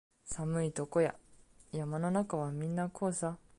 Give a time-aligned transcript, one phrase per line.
[0.25, 1.13] 寒いとこや
[1.71, 3.37] 山の中はみんなこうさ